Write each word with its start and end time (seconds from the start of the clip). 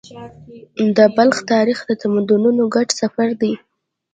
د 0.97 0.97
بلخ 1.15 1.37
تاریخ 1.51 1.79
د 1.85 1.91
تمدنونو 2.01 2.63
ګډ 2.75 2.89
سفر 3.01 3.29
دی. 3.41 3.53